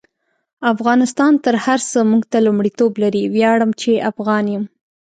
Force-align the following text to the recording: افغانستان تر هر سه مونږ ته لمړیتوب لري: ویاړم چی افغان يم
افغانستان 0.73 1.33
تر 1.45 1.55
هر 1.65 1.79
سه 1.91 1.97
مونږ 2.09 2.23
ته 2.31 2.37
لمړیتوب 2.45 2.91
لري: 3.03 3.23
ویاړم 3.33 3.71
چی 3.81 3.91
افغان 4.09 4.45
يم 4.53 4.63